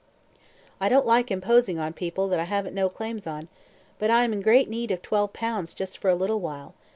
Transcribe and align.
"I 0.79 0.89
don't 0.89 1.05
like 1.05 1.29
imposing 1.29 1.77
on 1.77 1.93
people 1.93 2.27
that 2.29 2.39
I 2.39 2.45
haven't 2.45 2.73
no 2.73 2.89
claims 2.89 3.27
on, 3.27 3.49
but 3.99 4.09
I 4.09 4.23
am 4.23 4.33
in 4.33 4.41
great 4.41 4.67
need 4.67 4.89
of 4.89 5.03
twelve 5.03 5.31
pounds 5.31 5.75
just 5.75 5.99
for 5.99 6.09
a 6.09 6.15
little 6.15 6.39
while. 6.39 6.73